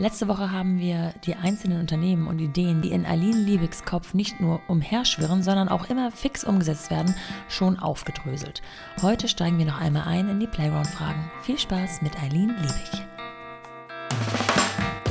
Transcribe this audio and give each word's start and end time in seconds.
Letzte 0.00 0.28
Woche 0.28 0.50
haben 0.50 0.78
wir 0.78 1.12
die 1.26 1.34
einzelnen 1.34 1.78
Unternehmen 1.78 2.26
und 2.26 2.38
Ideen, 2.38 2.80
die 2.80 2.90
in 2.90 3.04
Aline 3.04 3.36
Liebigs 3.36 3.84
Kopf 3.84 4.14
nicht 4.14 4.40
nur 4.40 4.62
umherschwirren, 4.66 5.42
sondern 5.42 5.68
auch 5.68 5.90
immer 5.90 6.10
fix 6.10 6.42
umgesetzt 6.42 6.90
werden, 6.90 7.14
schon 7.50 7.78
aufgedröselt. 7.78 8.62
Heute 9.02 9.28
steigen 9.28 9.58
wir 9.58 9.66
noch 9.66 9.78
einmal 9.78 10.04
ein 10.04 10.30
in 10.30 10.40
die 10.40 10.46
Playground-Fragen. 10.46 11.30
Viel 11.42 11.58
Spaß 11.58 12.00
mit 12.00 12.18
Aline 12.22 12.54
Liebig. 12.54 13.06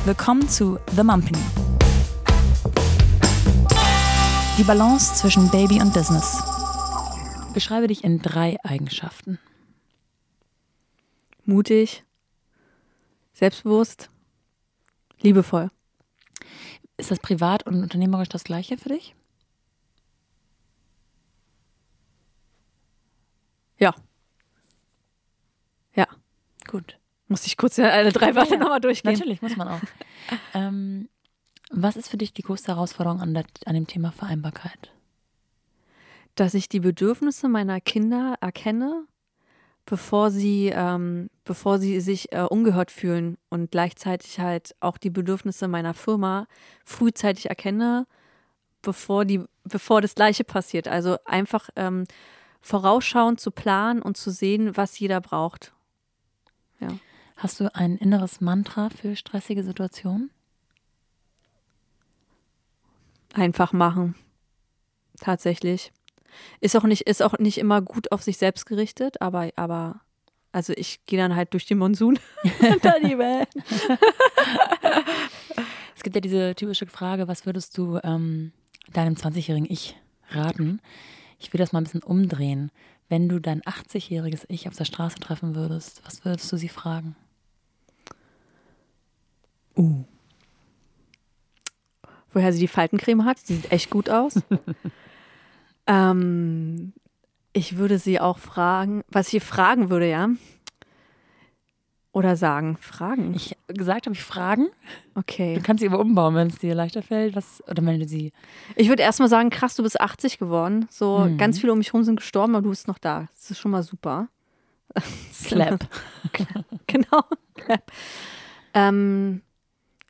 Willkommen 0.06 0.48
zu 0.48 0.80
The 0.96 1.04
Mumpany. 1.04 1.38
Die 4.58 4.64
Balance 4.64 5.14
zwischen 5.14 5.48
Baby 5.52 5.80
und 5.80 5.94
Business. 5.94 6.42
Beschreibe 7.54 7.86
dich 7.86 8.02
in 8.02 8.20
drei 8.22 8.56
Eigenschaften. 8.64 9.38
Mutig, 11.44 12.02
selbstbewusst, 13.34 14.10
liebevoll. 15.22 15.70
Ist 16.96 17.10
das 17.10 17.18
privat 17.18 17.66
und 17.66 17.82
unternehmerisch 17.82 18.28
das 18.28 18.44
gleiche 18.44 18.76
für 18.76 18.90
dich? 18.90 19.14
Ja. 23.78 23.94
Ja. 25.94 26.06
Gut. 26.66 26.98
Muss 27.28 27.46
ich 27.46 27.56
kurz 27.56 27.78
alle 27.78 28.12
drei 28.12 28.34
Wörter 28.34 28.54
Ja, 28.54 28.58
nochmal 28.58 28.80
durchgehen. 28.80 29.12
Natürlich, 29.12 29.40
muss 29.40 29.56
man 29.56 29.68
auch. 29.68 29.80
ähm, 30.54 31.08
was 31.70 31.96
ist 31.96 32.08
für 32.08 32.16
dich 32.16 32.32
die 32.32 32.42
größte 32.42 32.72
Herausforderung 32.72 33.20
an, 33.20 33.32
der, 33.32 33.44
an 33.64 33.74
dem 33.74 33.86
Thema 33.86 34.12
Vereinbarkeit? 34.12 34.92
Dass 36.34 36.54
ich 36.54 36.68
die 36.68 36.80
Bedürfnisse 36.80 37.48
meiner 37.48 37.80
Kinder 37.80 38.34
erkenne, 38.40 39.06
bevor 39.90 40.30
sie, 40.30 40.70
ähm, 40.72 41.30
bevor 41.42 41.80
sie 41.80 42.00
sich 42.00 42.32
äh, 42.32 42.42
ungehört 42.42 42.92
fühlen 42.92 43.36
und 43.48 43.72
gleichzeitig 43.72 44.38
halt 44.38 44.76
auch 44.78 44.96
die 44.98 45.10
Bedürfnisse 45.10 45.66
meiner 45.66 45.94
Firma 45.94 46.46
frühzeitig 46.84 47.48
erkenne, 47.48 48.06
bevor 48.82 49.24
die, 49.24 49.42
bevor 49.64 50.00
das 50.00 50.14
Gleiche 50.14 50.44
passiert. 50.44 50.86
Also 50.86 51.16
einfach 51.24 51.70
ähm, 51.74 52.04
vorausschauend 52.60 53.40
zu 53.40 53.50
planen 53.50 54.00
und 54.00 54.16
zu 54.16 54.30
sehen, 54.30 54.76
was 54.76 54.96
jeder 54.96 55.20
braucht. 55.20 55.72
Hast 57.34 57.58
du 57.58 57.74
ein 57.74 57.96
inneres 57.96 58.40
Mantra 58.40 58.90
für 58.90 59.16
stressige 59.16 59.64
Situationen? 59.64 60.30
Einfach 63.32 63.72
machen. 63.72 64.14
Tatsächlich. 65.18 65.90
Ist 66.60 66.76
auch 66.76 66.84
nicht, 66.84 67.02
ist 67.02 67.22
auch 67.22 67.38
nicht 67.38 67.58
immer 67.58 67.82
gut 67.82 68.12
auf 68.12 68.22
sich 68.22 68.38
selbst 68.38 68.66
gerichtet, 68.66 69.20
aber, 69.20 69.50
aber 69.56 70.00
also 70.52 70.72
ich 70.76 71.04
gehe 71.06 71.18
dann 71.18 71.36
halt 71.36 71.52
durch 71.52 71.66
den 71.66 71.78
Monsun 71.78 72.18
unter 72.60 73.00
die 73.00 73.18
Welt. 73.18 73.48
Es 76.00 76.02
gibt 76.02 76.16
ja 76.16 76.22
diese 76.22 76.54
typische 76.54 76.86
Frage, 76.86 77.28
was 77.28 77.44
würdest 77.44 77.76
du 77.76 78.00
ähm, 78.02 78.52
deinem 78.94 79.16
20-jährigen 79.16 79.70
Ich 79.70 79.98
raten? 80.30 80.80
Ich 81.38 81.52
will 81.52 81.58
das 81.58 81.72
mal 81.72 81.80
ein 81.82 81.84
bisschen 81.84 82.02
umdrehen. 82.02 82.72
Wenn 83.10 83.28
du 83.28 83.38
dein 83.38 83.60
80-jähriges 83.60 84.46
Ich 84.48 84.66
auf 84.66 84.74
der 84.74 84.86
Straße 84.86 85.18
treffen 85.18 85.54
würdest, 85.54 86.00
was 86.06 86.24
würdest 86.24 86.50
du 86.50 86.56
sie 86.56 86.70
fragen? 86.70 87.16
Uh. 89.76 90.04
Woher 92.32 92.54
sie 92.54 92.60
die 92.60 92.68
Faltencreme 92.68 93.26
hat, 93.26 93.46
die 93.46 93.56
sieht 93.56 93.70
echt 93.70 93.90
gut 93.90 94.08
aus. 94.08 94.36
ähm, 95.90 96.92
ich 97.52 97.76
würde 97.76 97.98
sie 97.98 98.20
auch 98.20 98.38
fragen, 98.38 99.02
was 99.08 99.32
ich 99.32 99.42
fragen 99.42 99.90
würde, 99.90 100.08
ja. 100.08 100.28
Oder 102.12 102.36
sagen, 102.36 102.76
fragen. 102.80 103.34
Ich 103.34 103.56
gesagt 103.68 104.06
habe 104.06 104.14
ich 104.14 104.22
Fragen. 104.22 104.66
Du 105.14 105.20
Okay. 105.20 105.60
kannst 105.62 105.80
sie 105.80 105.86
aber 105.88 106.00
umbauen, 106.00 106.34
wenn 106.34 106.48
es 106.48 106.58
dir 106.58 106.74
leichter 106.74 107.02
fällt. 107.02 107.36
Was, 107.36 107.62
oder 107.68 107.84
wenn 107.86 108.00
du 108.00 108.08
sie. 108.08 108.32
Ich 108.74 108.88
würde 108.88 109.02
erstmal 109.04 109.28
sagen, 109.28 109.48
krass, 109.50 109.76
du 109.76 109.84
bist 109.84 110.00
80 110.00 110.38
geworden. 110.38 110.88
So 110.90 111.18
Mhm. 111.18 111.36
ganz 111.38 111.60
viele 111.60 111.70
um 111.72 111.78
mich 111.78 111.88
herum 111.88 112.02
sind 112.02 112.16
gestorben, 112.16 112.56
aber 112.56 112.62
du 112.64 112.70
bist 112.70 112.88
noch 112.88 112.98
da. 112.98 113.26
Das 113.36 113.52
ist 113.52 113.60
schon 113.60 113.70
mal 113.70 113.84
super. 113.84 114.28
Clap. 115.44 115.88
genau. 116.88 117.22
ähm, 118.74 119.42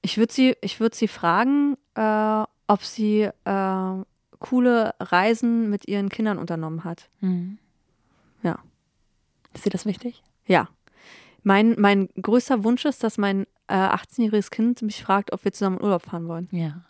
ich 0.00 0.16
würde 0.16 0.32
sie, 0.32 0.56
ich 0.62 0.80
würd 0.80 0.94
sie 0.94 1.08
fragen, 1.08 1.76
äh, 1.94 2.44
ob 2.66 2.82
sie 2.82 3.28
äh, 3.44 3.94
coole 4.40 4.94
Reisen 4.98 5.70
mit 5.70 5.86
ihren 5.86 6.08
Kindern 6.08 6.38
unternommen 6.38 6.82
hat. 6.82 7.08
Mhm. 7.20 7.58
Ja. 8.42 8.58
Ist 9.54 9.66
dir 9.66 9.70
das 9.70 9.86
wichtig? 9.86 10.22
Ja. 10.46 10.68
Mein, 11.42 11.76
mein 11.78 12.08
größter 12.20 12.64
Wunsch 12.64 12.84
ist, 12.84 13.04
dass 13.04 13.16
mein 13.16 13.46
äh, 13.68 13.74
18-jähriges 13.74 14.50
Kind 14.50 14.82
mich 14.82 15.02
fragt, 15.02 15.32
ob 15.32 15.44
wir 15.44 15.52
zusammen 15.52 15.78
in 15.78 15.84
Urlaub 15.84 16.02
fahren 16.02 16.28
wollen. 16.28 16.48
Ja. 16.50 16.82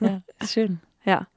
ja, 0.00 0.22
schön. 0.46 0.80
Ja. 1.04 1.28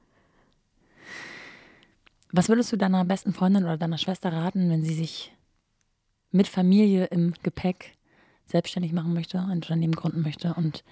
Was 2.32 2.48
würdest 2.48 2.72
du 2.72 2.76
deiner 2.76 3.04
besten 3.04 3.32
Freundin 3.32 3.62
oder 3.62 3.76
deiner 3.76 3.98
Schwester 3.98 4.32
raten, 4.32 4.68
wenn 4.68 4.82
sie 4.82 4.94
sich 4.94 5.32
mit 6.32 6.48
Familie 6.48 7.04
im 7.04 7.34
Gepäck 7.44 7.96
selbstständig 8.46 8.92
machen 8.92 9.14
möchte, 9.14 9.38
ein 9.38 9.50
Unternehmen 9.50 9.94
gründen 9.94 10.22
möchte 10.22 10.54
und 10.54 10.82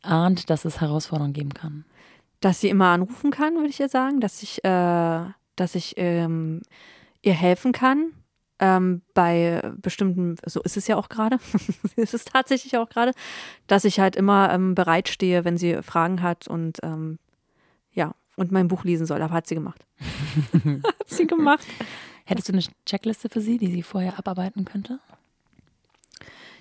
ahnt, 0.00 0.48
dass 0.48 0.64
es 0.64 0.80
Herausforderungen 0.80 1.34
geben 1.34 1.52
kann? 1.52 1.84
Dass 2.40 2.60
sie 2.60 2.68
immer 2.68 2.88
anrufen 2.88 3.30
kann, 3.30 3.54
würde 3.56 3.68
ich 3.68 3.80
ihr 3.80 3.88
sagen. 3.88 4.20
Dass 4.20 4.42
ich, 4.42 4.64
äh, 4.64 5.24
dass 5.56 5.74
ich 5.74 5.94
ähm, 5.96 6.62
ihr 7.22 7.34
helfen 7.34 7.72
kann. 7.72 8.12
Ähm, 8.60 9.02
bei 9.14 9.62
bestimmten, 9.76 10.34
so 10.44 10.60
ist 10.62 10.76
es 10.76 10.88
ja 10.88 10.96
auch 10.96 11.08
gerade, 11.08 11.38
ist 11.96 12.12
es 12.12 12.24
tatsächlich 12.24 12.76
auch 12.76 12.88
gerade, 12.88 13.12
dass 13.68 13.84
ich 13.84 14.00
halt 14.00 14.16
immer 14.16 14.52
ähm, 14.52 14.74
bereitstehe, 14.74 15.44
wenn 15.44 15.56
sie 15.56 15.80
Fragen 15.82 16.22
hat 16.22 16.48
und 16.48 16.78
ähm, 16.82 17.20
ja, 17.92 18.16
und 18.34 18.50
mein 18.50 18.66
Buch 18.66 18.82
lesen 18.82 19.06
soll. 19.06 19.22
Aber 19.22 19.34
hat 19.34 19.46
sie 19.46 19.54
gemacht. 19.54 19.84
hat 20.64 21.08
sie 21.08 21.26
gemacht. 21.26 21.66
Hättest 22.24 22.48
du 22.48 22.52
eine 22.52 22.62
Checkliste 22.84 23.28
für 23.28 23.40
sie, 23.40 23.58
die 23.58 23.70
sie 23.70 23.82
vorher 23.82 24.18
abarbeiten 24.18 24.64
könnte? 24.64 25.00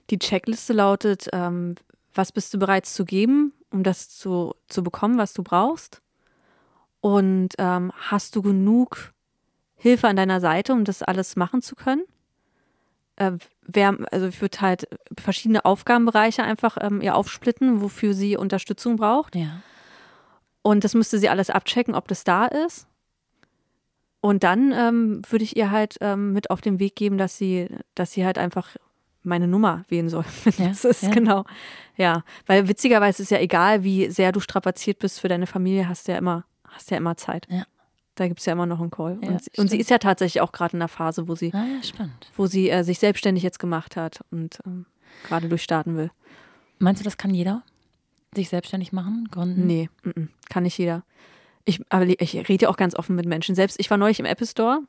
Die 0.09 0.19
Checkliste 0.19 0.73
lautet, 0.73 1.27
ähm, 1.33 1.75
was 2.13 2.31
bist 2.31 2.53
du 2.53 2.59
bereit 2.59 2.85
zu 2.85 3.05
geben, 3.05 3.53
um 3.71 3.83
das 3.83 4.09
zu, 4.09 4.55
zu 4.67 4.83
bekommen, 4.83 5.17
was 5.17 5.33
du 5.33 5.43
brauchst? 5.43 6.01
Und 7.01 7.49
ähm, 7.57 7.91
hast 7.95 8.35
du 8.35 8.41
genug 8.41 9.13
Hilfe 9.75 10.07
an 10.07 10.15
deiner 10.15 10.41
Seite, 10.41 10.73
um 10.73 10.83
das 10.83 11.03
alles 11.03 11.35
machen 11.35 11.61
zu 11.61 11.75
können? 11.75 12.03
Äh, 13.17 13.33
wer, 13.61 13.97
also 14.11 14.27
ich 14.27 14.41
würde 14.41 14.61
halt 14.61 14.87
verschiedene 15.17 15.65
Aufgabenbereiche 15.65 16.43
einfach 16.43 16.77
ähm, 16.81 17.01
ihr 17.01 17.15
aufsplitten, 17.15 17.81
wofür 17.81 18.13
sie 18.13 18.37
Unterstützung 18.37 18.95
braucht. 18.95 19.35
Ja. 19.35 19.61
Und 20.61 20.83
das 20.83 20.93
müsste 20.93 21.17
sie 21.17 21.29
alles 21.29 21.49
abchecken, 21.49 21.95
ob 21.95 22.07
das 22.07 22.23
da 22.23 22.45
ist. 22.45 22.87
Und 24.19 24.43
dann 24.43 24.71
ähm, 24.73 25.21
würde 25.29 25.43
ich 25.43 25.55
ihr 25.55 25.71
halt 25.71 25.97
ähm, 26.01 26.33
mit 26.33 26.49
auf 26.49 26.61
den 26.61 26.79
Weg 26.79 26.95
geben, 26.95 27.17
dass 27.17 27.37
sie, 27.37 27.69
dass 27.95 28.11
sie 28.11 28.25
halt 28.25 28.37
einfach 28.37 28.75
meine 29.27 29.47
Nummer 29.47 29.85
wählen 29.89 30.09
soll. 30.09 30.25
Ja, 30.57 30.69
das 30.69 30.85
ist 30.85 31.03
ja. 31.03 31.09
genau. 31.11 31.45
Ja, 31.97 32.23
weil 32.45 32.67
witzigerweise 32.67 33.23
ist 33.23 33.31
ja 33.31 33.39
egal, 33.39 33.83
wie 33.83 34.09
sehr 34.09 34.31
du 34.31 34.39
strapaziert 34.39 34.99
bist 34.99 35.19
für 35.19 35.27
deine 35.27 35.47
Familie, 35.47 35.87
hast 35.89 36.07
du 36.07 36.11
ja 36.11 36.17
immer, 36.17 36.45
hast 36.67 36.91
ja 36.91 36.97
immer 36.97 37.17
Zeit. 37.17 37.47
Ja. 37.49 37.65
Da 38.15 38.27
gibt 38.27 38.39
es 38.39 38.45
ja 38.47 38.53
immer 38.53 38.65
noch 38.65 38.81
einen 38.81 38.89
Call. 38.89 39.19
Ja, 39.21 39.29
und, 39.29 39.43
sie, 39.43 39.51
und 39.57 39.69
sie 39.69 39.77
ist 39.79 39.91
ja 39.91 39.99
tatsächlich 39.99 40.41
auch 40.41 40.51
gerade 40.51 40.73
in 40.73 40.79
der 40.79 40.87
Phase, 40.87 41.27
wo 41.27 41.35
sie, 41.35 41.53
Ah, 41.53 41.65
wo 42.35 42.47
sie 42.47 42.69
äh, 42.69 42.83
sich 42.83 42.97
selbstständig 42.97 43.43
jetzt 43.43 43.59
gemacht 43.59 43.95
hat 43.95 44.21
und 44.31 44.59
ähm, 44.65 44.87
gerade 45.23 45.47
durchstarten 45.49 45.97
will. 45.97 46.09
Meinst 46.79 47.01
du, 47.01 47.03
das 47.03 47.17
kann 47.17 47.33
jeder 47.33 47.63
sich 48.33 48.49
selbstständig 48.49 48.91
machen, 48.91 49.27
gründen? 49.31 49.67
Nee, 49.67 49.89
mm, 50.03 50.09
mm, 50.09 50.29
kann 50.49 50.63
nicht 50.63 50.77
jeder. 50.77 51.03
Ich, 51.65 51.81
aber 51.89 52.05
ich 52.05 52.49
rede 52.49 52.63
ja 52.63 52.69
auch 52.69 52.77
ganz 52.77 52.95
offen 52.95 53.15
mit 53.15 53.25
Menschen. 53.25 53.53
Selbst 53.53 53.79
ich 53.79 53.89
war 53.89 53.97
neulich 53.97 54.19
im 54.19 54.25
Apple 54.25 54.47
Store. 54.47 54.81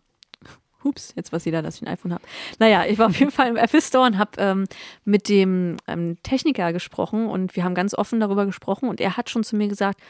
Hups, 0.84 1.12
jetzt 1.16 1.32
weiß 1.32 1.44
jeder, 1.44 1.60
dass 1.62 1.76
ich 1.76 1.82
ein 1.82 1.88
iPhone 1.88 2.12
habe. 2.14 2.22
Naja, 2.58 2.84
ich 2.86 2.98
war 2.98 3.08
auf 3.08 3.18
jeden 3.18 3.30
Fall 3.32 3.48
im 3.48 3.56
Apple 3.56 3.82
Store 3.82 4.06
und 4.06 4.16
habe 4.18 4.30
ähm, 4.38 4.64
mit 5.04 5.28
dem 5.28 5.76
ähm, 5.86 6.16
Techniker 6.22 6.72
gesprochen 6.72 7.26
und 7.26 7.56
wir 7.56 7.64
haben 7.64 7.74
ganz 7.74 7.94
offen 7.94 8.20
darüber 8.20 8.46
gesprochen 8.46 8.88
und 8.88 9.00
er 9.00 9.16
hat 9.16 9.28
schon 9.30 9.42
zu 9.44 9.56
mir 9.56 9.68
gesagt, 9.68 10.00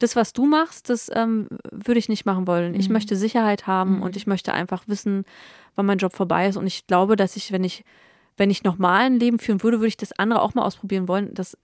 das, 0.00 0.14
was 0.14 0.32
du 0.32 0.46
machst, 0.46 0.90
das 0.90 1.10
ähm, 1.14 1.48
würde 1.72 1.98
ich 1.98 2.08
nicht 2.08 2.24
machen 2.24 2.46
wollen. 2.46 2.74
Ich 2.74 2.88
Mhm. 2.88 2.92
möchte 2.92 3.16
Sicherheit 3.16 3.66
haben 3.66 3.96
Mhm. 3.96 4.02
und 4.02 4.16
ich 4.16 4.26
möchte 4.28 4.52
einfach 4.52 4.84
wissen, 4.86 5.24
wann 5.74 5.86
mein 5.86 5.98
Job 5.98 6.14
vorbei 6.14 6.46
ist. 6.46 6.56
Und 6.56 6.66
ich 6.68 6.86
glaube, 6.86 7.16
dass 7.16 7.34
ich, 7.34 7.50
wenn 7.50 7.64
ich, 7.64 7.84
wenn 8.36 8.48
ich 8.50 8.62
nochmal 8.62 9.06
ein 9.06 9.18
Leben 9.18 9.40
führen 9.40 9.60
würde, 9.64 9.78
würde 9.78 9.88
ich 9.88 9.96
das 9.96 10.12
andere 10.12 10.42
auch 10.42 10.54
mal 10.54 10.62
ausprobieren 10.62 11.08
wollen. 11.08 11.34
Das 11.34 11.54
äh, 11.54 11.58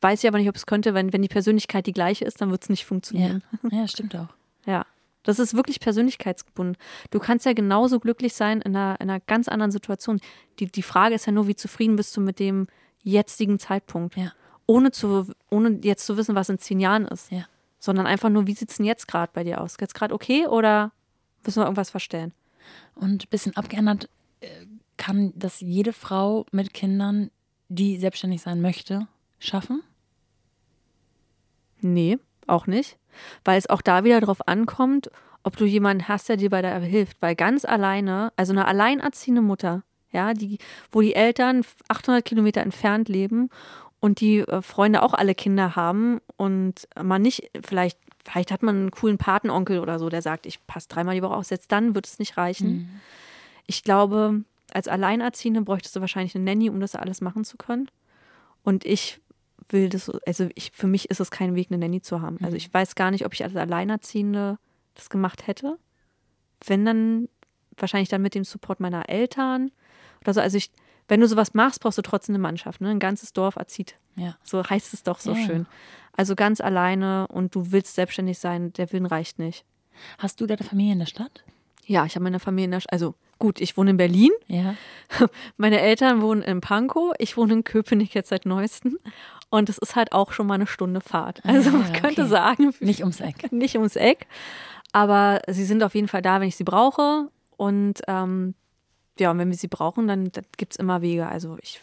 weiß 0.00 0.24
ich 0.24 0.28
aber 0.28 0.38
nicht, 0.38 0.48
ob 0.48 0.56
es 0.56 0.66
könnte. 0.66 0.94
Wenn, 0.94 1.12
wenn 1.12 1.22
die 1.22 1.28
Persönlichkeit 1.28 1.86
die 1.86 1.92
gleiche 1.92 2.24
ist, 2.24 2.40
dann 2.40 2.50
wird 2.50 2.62
es 2.64 2.70
nicht 2.70 2.80
Ja. 2.82 2.86
funktionieren. 2.88 3.42
ja, 3.70 3.86
stimmt 3.86 4.16
auch. 4.16 4.28
Ja. 4.66 4.84
Das 5.26 5.40
ist 5.40 5.54
wirklich 5.54 5.80
persönlichkeitsgebunden. 5.80 6.76
Du 7.10 7.18
kannst 7.18 7.46
ja 7.46 7.52
genauso 7.52 7.98
glücklich 7.98 8.32
sein 8.32 8.60
in 8.60 8.76
einer, 8.76 9.00
in 9.00 9.10
einer 9.10 9.18
ganz 9.18 9.48
anderen 9.48 9.72
Situation. 9.72 10.20
Die, 10.60 10.66
die 10.66 10.82
Frage 10.82 11.16
ist 11.16 11.26
ja 11.26 11.32
nur, 11.32 11.48
wie 11.48 11.56
zufrieden 11.56 11.96
bist 11.96 12.16
du 12.16 12.20
mit 12.20 12.38
dem 12.38 12.68
jetzigen 13.02 13.58
Zeitpunkt. 13.58 14.16
Ja. 14.16 14.32
Ohne, 14.66 14.92
zu, 14.92 15.26
ohne 15.50 15.80
jetzt 15.82 16.06
zu 16.06 16.16
wissen, 16.16 16.36
was 16.36 16.48
in 16.48 16.60
zehn 16.60 16.78
Jahren 16.78 17.06
ist. 17.06 17.32
Ja. 17.32 17.44
Sondern 17.80 18.06
einfach 18.06 18.28
nur, 18.28 18.46
wie 18.46 18.54
sieht 18.54 18.70
es 18.70 18.76
denn 18.76 18.86
jetzt 18.86 19.08
gerade 19.08 19.32
bei 19.34 19.42
dir 19.42 19.60
aus? 19.60 19.76
Jetzt 19.80 19.96
gerade 19.96 20.14
okay 20.14 20.46
oder 20.46 20.92
müssen 21.44 21.60
wir 21.60 21.64
irgendwas 21.64 21.90
verstellen? 21.90 22.32
Und 22.94 23.24
ein 23.24 23.28
bisschen 23.28 23.56
abgeändert 23.56 24.08
äh, 24.40 24.66
kann 24.96 25.32
das 25.34 25.58
jede 25.58 25.92
Frau 25.92 26.46
mit 26.52 26.72
Kindern, 26.72 27.32
die 27.68 27.96
selbstständig 27.96 28.42
sein 28.42 28.60
möchte, 28.60 29.08
schaffen? 29.40 29.82
Nee, 31.80 32.18
auch 32.46 32.66
nicht. 32.66 32.96
Weil 33.44 33.58
es 33.58 33.68
auch 33.68 33.82
da 33.82 34.04
wieder 34.04 34.20
darauf 34.20 34.46
ankommt, 34.46 35.10
ob 35.42 35.56
du 35.56 35.64
jemanden 35.64 36.08
hast, 36.08 36.28
der 36.28 36.36
dir 36.36 36.50
bei 36.50 36.62
der 36.62 36.78
hilft. 36.80 37.22
Weil 37.22 37.34
ganz 37.34 37.64
alleine, 37.64 38.32
also 38.36 38.52
eine 38.52 38.66
alleinerziehende 38.66 39.42
Mutter, 39.42 39.82
ja, 40.10 40.34
die, 40.34 40.58
wo 40.90 41.00
die 41.00 41.14
Eltern 41.14 41.62
800 41.88 42.24
Kilometer 42.24 42.62
entfernt 42.62 43.08
leben 43.08 43.50
und 44.00 44.20
die 44.20 44.38
äh, 44.38 44.62
Freunde 44.62 45.02
auch 45.02 45.14
alle 45.14 45.34
Kinder 45.34 45.76
haben 45.76 46.20
und 46.36 46.88
man 47.00 47.22
nicht, 47.22 47.50
vielleicht, 47.64 47.98
vielleicht 48.24 48.50
hat 48.50 48.62
man 48.62 48.76
einen 48.76 48.90
coolen 48.90 49.18
Patenonkel 49.18 49.78
oder 49.78 49.98
so, 49.98 50.08
der 50.08 50.22
sagt, 50.22 50.46
ich 50.46 50.66
passe 50.66 50.88
dreimal 50.88 51.14
die 51.14 51.22
Woche 51.22 51.34
auf, 51.34 51.44
selbst 51.44 51.70
dann 51.72 51.94
wird 51.94 52.06
es 52.06 52.18
nicht 52.18 52.36
reichen. 52.36 52.68
Mhm. 52.68 52.88
Ich 53.66 53.82
glaube, 53.82 54.42
als 54.72 54.88
Alleinerziehende 54.88 55.62
bräuchtest 55.62 55.96
du 55.96 56.00
wahrscheinlich 56.00 56.34
eine 56.34 56.44
Nanny, 56.44 56.70
um 56.70 56.80
das 56.80 56.94
alles 56.94 57.20
machen 57.20 57.44
zu 57.44 57.56
können. 57.56 57.90
Und 58.62 58.84
ich 58.84 59.20
will 59.68 59.88
das, 59.88 60.10
also 60.26 60.48
ich, 60.54 60.70
für 60.72 60.86
mich 60.86 61.10
ist 61.10 61.20
es 61.20 61.30
kein 61.30 61.54
Weg, 61.54 61.68
eine 61.70 61.78
Nanny 61.78 62.00
zu 62.00 62.20
haben. 62.22 62.36
Also 62.38 62.52
Mhm. 62.52 62.56
ich 62.56 62.72
weiß 62.72 62.94
gar 62.94 63.10
nicht, 63.10 63.24
ob 63.26 63.32
ich 63.34 63.42
als 63.44 63.56
Alleinerziehende 63.56 64.58
das 64.94 65.10
gemacht 65.10 65.46
hätte. 65.46 65.78
Wenn 66.64 66.84
dann, 66.84 67.28
wahrscheinlich 67.76 68.08
dann 68.08 68.22
mit 68.22 68.34
dem 68.34 68.44
Support 68.44 68.80
meiner 68.80 69.08
Eltern 69.08 69.70
oder 70.22 70.34
so. 70.34 70.40
Also 70.40 70.56
ich, 70.56 70.70
wenn 71.08 71.20
du 71.20 71.28
sowas 71.28 71.52
machst, 71.54 71.80
brauchst 71.80 71.98
du 71.98 72.02
trotzdem 72.02 72.34
eine 72.34 72.42
Mannschaft. 72.42 72.80
Ne? 72.80 72.88
Ein 72.90 72.98
ganzes 72.98 73.32
Dorf 73.32 73.56
erzieht. 73.56 73.96
Ja. 74.16 74.36
So 74.42 74.64
heißt 74.64 74.94
es 74.94 75.02
doch 75.02 75.20
so 75.20 75.32
Ja. 75.32 75.44
schön. 75.46 75.66
Also 76.16 76.34
ganz 76.34 76.60
alleine 76.62 77.26
und 77.28 77.54
du 77.54 77.72
willst 77.72 77.94
selbstständig 77.94 78.38
sein, 78.38 78.72
der 78.72 78.90
Willen 78.92 79.04
reicht 79.06 79.38
nicht. 79.38 79.64
Hast 80.18 80.40
du 80.40 80.46
deine 80.46 80.64
Familie 80.64 80.94
in 80.94 80.98
der 81.00 81.06
Stadt? 81.06 81.44
Ja, 81.84 82.06
ich 82.06 82.14
habe 82.14 82.24
meine 82.24 82.40
Familie 82.40 82.64
in 82.64 82.70
der, 82.72 82.80
Sch- 82.80 82.88
also 82.90 83.14
gut, 83.38 83.60
ich 83.60 83.76
wohne 83.76 83.90
in 83.90 83.96
Berlin. 83.98 84.30
Ja. 84.48 84.74
Meine 85.58 85.80
Eltern 85.80 86.20
wohnen 86.22 86.42
in 86.42 86.60
Pankow, 86.60 87.12
ich 87.18 87.36
wohne 87.36 87.52
in 87.52 87.64
Köpenick 87.64 88.12
jetzt 88.14 88.30
seit 88.30 88.44
neuestem. 88.46 88.98
Und 89.50 89.68
es 89.68 89.78
ist 89.78 89.94
halt 89.96 90.12
auch 90.12 90.32
schon 90.32 90.46
mal 90.46 90.54
eine 90.54 90.66
Stunde 90.66 91.00
Fahrt. 91.00 91.40
Also 91.44 91.70
Ah, 91.70 91.74
man 91.74 91.92
könnte 91.92 92.22
okay. 92.22 92.30
sagen, 92.30 92.74
Nicht 92.80 93.00
ums 93.00 93.20
Eck. 93.20 93.52
nicht 93.52 93.76
ums 93.76 93.96
Eck. 93.96 94.26
Aber 94.92 95.40
sie 95.48 95.64
sind 95.64 95.82
auf 95.82 95.94
jeden 95.94 96.08
Fall 96.08 96.22
da, 96.22 96.40
wenn 96.40 96.48
ich 96.48 96.56
sie 96.56 96.64
brauche. 96.64 97.28
Und 97.56 98.02
ähm, 98.08 98.54
ja, 99.18 99.30
und 99.30 99.38
wenn 99.38 99.48
wir 99.50 99.56
sie 99.56 99.68
brauchen, 99.68 100.08
dann, 100.08 100.30
dann 100.32 100.44
gibt 100.56 100.72
es 100.72 100.78
immer 100.78 101.00
Wege. 101.00 101.26
Also 101.28 101.56
ich, 101.62 101.80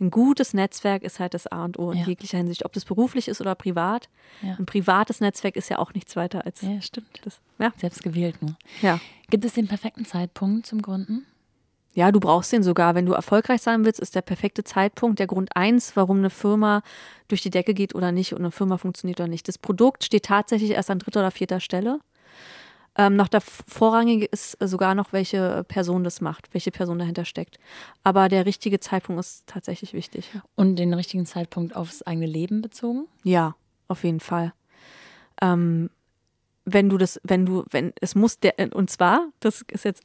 ein 0.00 0.10
gutes 0.10 0.54
Netzwerk 0.54 1.02
ist 1.02 1.18
halt 1.20 1.34
das 1.34 1.46
A 1.46 1.64
und 1.64 1.78
O 1.78 1.90
in 1.90 1.98
Ja. 1.98 2.04
jeglicher 2.06 2.38
Hinsicht, 2.38 2.64
ob 2.64 2.72
das 2.72 2.84
beruflich 2.84 3.28
ist 3.28 3.40
oder 3.40 3.54
privat. 3.54 4.08
Ja. 4.40 4.54
Ein 4.58 4.66
privates 4.66 5.20
Netzwerk 5.20 5.56
ist 5.56 5.68
ja 5.70 5.78
auch 5.78 5.92
nichts 5.94 6.16
weiter 6.16 6.44
als 6.46 6.62
Ja, 6.62 6.80
stimmt. 6.80 7.20
das. 7.24 7.40
Ja. 7.58 7.72
Selbst 7.78 8.02
gewählt 8.02 8.40
nur. 8.42 8.56
ja. 8.80 8.98
Gibt 9.30 9.44
es 9.44 9.54
den 9.54 9.66
perfekten 9.68 10.04
Zeitpunkt 10.04 10.66
zum 10.66 10.82
Gründen? 10.82 11.26
Ja, 11.94 12.10
du 12.10 12.20
brauchst 12.20 12.52
den 12.52 12.62
sogar. 12.62 12.94
Wenn 12.94 13.06
du 13.06 13.12
erfolgreich 13.12 13.60
sein 13.60 13.84
willst, 13.84 14.00
ist 14.00 14.14
der 14.14 14.22
perfekte 14.22 14.64
Zeitpunkt 14.64 15.18
der 15.18 15.26
Grund 15.26 15.54
eins, 15.54 15.94
warum 15.94 16.18
eine 16.18 16.30
Firma 16.30 16.82
durch 17.28 17.42
die 17.42 17.50
Decke 17.50 17.74
geht 17.74 17.94
oder 17.94 18.12
nicht 18.12 18.32
und 18.32 18.40
eine 18.40 18.50
Firma 18.50 18.78
funktioniert 18.78 19.20
oder 19.20 19.28
nicht. 19.28 19.46
Das 19.48 19.58
Produkt 19.58 20.04
steht 20.04 20.24
tatsächlich 20.24 20.70
erst 20.70 20.90
an 20.90 20.98
dritter 20.98 21.20
oder 21.20 21.30
vierter 21.30 21.60
Stelle. 21.60 22.00
Ähm, 22.96 23.16
noch 23.16 23.28
der 23.28 23.40
vorrangige 23.40 24.26
ist 24.26 24.56
sogar 24.60 24.94
noch, 24.94 25.12
welche 25.12 25.64
Person 25.66 26.04
das 26.04 26.20
macht, 26.20 26.52
welche 26.52 26.70
Person 26.70 26.98
dahinter 26.98 27.24
steckt. 27.24 27.58
Aber 28.04 28.28
der 28.28 28.44
richtige 28.44 28.80
Zeitpunkt 28.80 29.20
ist 29.20 29.46
tatsächlich 29.46 29.94
wichtig. 29.94 30.30
Und 30.56 30.76
den 30.76 30.92
richtigen 30.92 31.24
Zeitpunkt 31.24 31.74
aufs 31.74 32.02
eigene 32.02 32.26
Leben 32.26 32.60
bezogen? 32.60 33.06
Ja, 33.22 33.54
auf 33.88 34.04
jeden 34.04 34.20
Fall. 34.20 34.52
Ähm, 35.40 35.88
wenn 36.64 36.88
du 36.88 36.96
das, 36.98 37.20
wenn 37.24 37.44
du, 37.44 37.64
wenn 37.70 37.92
es 38.00 38.14
muss 38.14 38.38
der, 38.38 38.54
und 38.74 38.88
zwar, 38.90 39.28
das 39.40 39.64
ist 39.72 39.84
jetzt, 39.84 40.02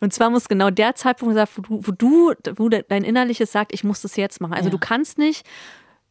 und 0.00 0.12
zwar 0.12 0.30
muss 0.30 0.48
genau 0.48 0.70
der 0.70 0.94
Zeitpunkt 0.94 1.34
sein, 1.34 1.46
wo 1.56 1.62
du, 1.62 1.80
wo 1.86 1.92
du, 1.92 2.34
wo 2.56 2.68
dein 2.68 3.04
Innerliches 3.04 3.52
sagt, 3.52 3.72
ich 3.72 3.84
muss 3.84 4.02
das 4.02 4.16
jetzt 4.16 4.40
machen. 4.40 4.54
Also 4.54 4.66
Ja. 4.68 4.70
du 4.72 4.78
kannst 4.78 5.18
nicht, 5.18 5.46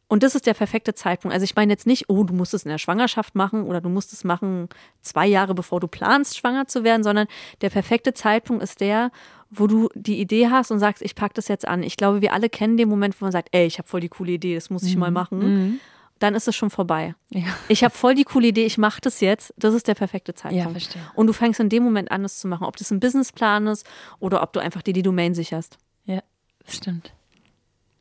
und 0.08 0.22
das 0.22 0.36
ist 0.36 0.46
der 0.46 0.54
perfekte 0.54 0.94
Zeitpunkt. 0.94 1.34
Also 1.34 1.44
ich 1.44 1.56
meine 1.56 1.72
jetzt 1.74 1.88
nicht, 1.88 2.06
oh, 2.08 2.24
du 2.24 2.34
musst 2.34 2.54
es 2.54 2.64
in 2.64 2.70
der 2.70 2.78
Schwangerschaft 2.78 3.34
machen 3.36 3.64
oder 3.64 3.82
du 3.82 3.90
musst 3.90 4.14
es 4.14 4.24
machen 4.24 4.70
zwei 5.02 5.26
Jahre 5.26 5.56
bevor 5.56 5.80
du 5.80 5.88
planst, 5.88 6.38
schwanger 6.38 6.68
zu 6.68 6.84
werden, 6.84 7.04
sondern 7.04 7.28
der 7.62 7.70
perfekte 7.72 8.14
Zeitpunkt 8.14 8.62
ist 8.62 8.80
der, 8.82 9.12
wo 9.50 9.66
du 9.66 9.90
die 9.96 10.20
Idee 10.20 10.50
hast 10.50 10.72
und 10.72 10.80
sagst, 10.80 11.02
ich 11.02 11.16
packe 11.16 11.34
das 11.36 11.48
jetzt 11.48 11.68
an. 11.68 11.82
Ich 11.84 11.98
glaube, 11.98 12.22
wir 12.22 12.34
alle 12.34 12.50
kennen 12.50 12.78
den 12.78 12.90
Moment, 12.90 13.20
wo 13.20 13.26
man 13.26 13.32
sagt, 13.32 13.50
ey, 13.54 13.66
ich 13.66 13.78
habe 13.80 13.88
voll 13.88 14.02
die 14.02 14.10
coole 14.10 14.34
Idee, 14.34 14.56
das 14.56 14.70
muss 14.70 14.84
ich 14.84 14.98
mal 14.98 15.12
machen. 15.12 15.80
Dann 16.24 16.36
ist 16.36 16.48
es 16.48 16.56
schon 16.56 16.70
vorbei. 16.70 17.16
Ja. 17.32 17.44
Ich 17.68 17.84
habe 17.84 17.94
voll 17.94 18.16
die 18.16 18.24
coole 18.24 18.48
Idee, 18.48 18.66
ich 18.66 18.78
mache 18.78 19.02
das 19.02 19.20
jetzt. 19.20 19.54
Das 19.58 19.74
ist 19.74 19.90
der 19.90 19.94
perfekte 19.94 20.34
Zeitpunkt. 20.34 20.66
Ja, 20.66 20.72
verstehe. 20.72 21.02
Und 21.16 21.28
du 21.28 21.34
fängst 21.34 21.60
in 21.60 21.68
dem 21.68 21.84
Moment 21.84 22.12
an, 22.12 22.24
das 22.24 22.40
zu 22.40 22.48
machen. 22.48 22.64
Ob 22.64 22.78
das 22.78 22.92
ein 22.92 23.02
Businessplan 23.02 23.68
ist 23.68 23.86
oder 24.22 24.42
ob 24.42 24.54
du 24.54 24.62
einfach 24.62 24.82
dir 24.82 24.94
die 24.94 25.02
Domain 25.02 25.36
sicherst. 25.36 25.78
Ja, 26.06 26.24
das 26.66 26.76
stimmt. 26.76 27.12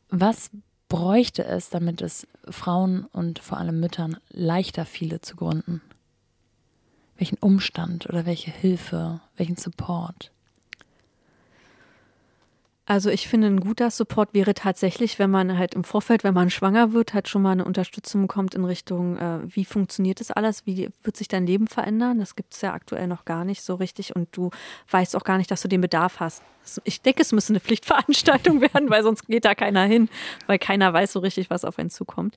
Was 0.08 0.50
bräuchte 0.88 1.44
es, 1.44 1.68
damit 1.68 2.00
es 2.00 2.28
Frauen 2.48 3.06
und 3.06 3.40
vor 3.40 3.58
allem 3.58 3.80
Müttern 3.80 4.16
leichter 4.28 4.86
fiele 4.86 5.20
zu 5.20 5.34
gründen? 5.34 5.82
Welchen 7.16 7.38
Umstand 7.38 8.08
oder 8.08 8.24
welche 8.24 8.52
Hilfe, 8.52 9.20
welchen 9.36 9.56
Support? 9.56 10.30
Also 12.84 13.10
ich 13.10 13.28
finde, 13.28 13.46
ein 13.46 13.60
guter 13.60 13.92
Support 13.92 14.34
wäre 14.34 14.54
tatsächlich, 14.54 15.20
wenn 15.20 15.30
man 15.30 15.56
halt 15.56 15.74
im 15.74 15.84
Vorfeld, 15.84 16.24
wenn 16.24 16.34
man 16.34 16.50
schwanger 16.50 16.92
wird, 16.92 17.14
halt 17.14 17.28
schon 17.28 17.40
mal 17.40 17.52
eine 17.52 17.64
Unterstützung 17.64 18.22
bekommt 18.22 18.56
in 18.56 18.64
Richtung, 18.64 19.16
äh, 19.18 19.38
wie 19.46 19.64
funktioniert 19.64 20.18
das 20.18 20.32
alles, 20.32 20.66
wie 20.66 20.90
wird 21.04 21.16
sich 21.16 21.28
dein 21.28 21.46
Leben 21.46 21.68
verändern? 21.68 22.18
Das 22.18 22.34
gibt 22.34 22.54
es 22.54 22.60
ja 22.60 22.72
aktuell 22.72 23.06
noch 23.06 23.24
gar 23.24 23.44
nicht 23.44 23.62
so 23.62 23.76
richtig 23.76 24.16
und 24.16 24.28
du 24.32 24.50
weißt 24.90 25.14
auch 25.14 25.22
gar 25.22 25.38
nicht, 25.38 25.50
dass 25.52 25.62
du 25.62 25.68
den 25.68 25.80
Bedarf 25.80 26.18
hast. 26.18 26.42
Ich 26.82 27.00
denke, 27.02 27.22
es 27.22 27.30
müsste 27.30 27.52
eine 27.52 27.60
Pflichtveranstaltung 27.60 28.60
werden, 28.74 28.90
weil 28.90 29.04
sonst 29.04 29.28
geht 29.28 29.44
da 29.44 29.54
keiner 29.54 29.84
hin, 29.84 30.08
weil 30.48 30.58
keiner 30.58 30.92
weiß 30.92 31.12
so 31.12 31.20
richtig, 31.20 31.50
was 31.50 31.64
auf 31.64 31.78
einen 31.78 31.90
zukommt. 31.90 32.34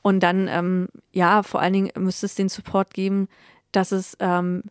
Und 0.00 0.20
dann, 0.20 0.46
ähm, 0.46 0.88
ja, 1.12 1.42
vor 1.42 1.60
allen 1.60 1.72
Dingen 1.72 1.90
müsste 1.96 2.26
es 2.26 2.36
den 2.36 2.48
Support 2.48 2.94
geben, 2.94 3.28
dass 3.72 3.90
es 3.90 4.16
ähm, 4.20 4.62